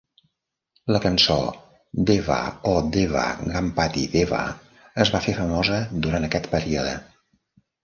La 0.95 1.01
cançó 1.01 1.35
"Deva 2.11 2.37
O 2.71 2.73
Deva 2.95 3.27
Ganpati 3.53 4.07
Deva" 4.15 4.41
es 5.07 5.15
va 5.19 5.23
fer 5.29 5.39
famosa 5.43 5.81
durant 6.09 6.29
aquest 6.31 6.53
període. 6.57 6.99